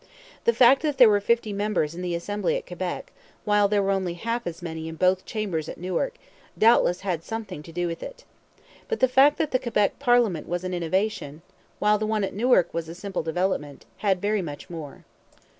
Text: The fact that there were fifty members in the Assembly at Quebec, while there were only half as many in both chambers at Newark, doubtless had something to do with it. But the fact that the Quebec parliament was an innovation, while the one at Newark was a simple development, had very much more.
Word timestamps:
The 0.45 0.53
fact 0.53 0.81
that 0.81 0.97
there 0.97 1.07
were 1.11 1.21
fifty 1.21 1.53
members 1.53 1.93
in 1.93 2.01
the 2.01 2.15
Assembly 2.15 2.57
at 2.57 2.65
Quebec, 2.65 3.11
while 3.45 3.67
there 3.67 3.83
were 3.83 3.91
only 3.91 4.15
half 4.15 4.47
as 4.47 4.63
many 4.63 4.87
in 4.87 4.95
both 4.95 5.25
chambers 5.25 5.69
at 5.69 5.77
Newark, 5.77 6.15
doubtless 6.57 7.01
had 7.01 7.23
something 7.23 7.61
to 7.61 7.71
do 7.71 7.85
with 7.85 8.01
it. 8.01 8.23
But 8.87 8.99
the 8.99 9.07
fact 9.07 9.37
that 9.37 9.51
the 9.51 9.59
Quebec 9.59 9.99
parliament 9.99 10.47
was 10.47 10.63
an 10.63 10.73
innovation, 10.73 11.43
while 11.77 11.99
the 11.99 12.07
one 12.07 12.23
at 12.23 12.33
Newark 12.33 12.73
was 12.73 12.89
a 12.89 12.95
simple 12.95 13.21
development, 13.21 13.85
had 13.97 14.19
very 14.19 14.41
much 14.41 14.71
more. 14.71 15.05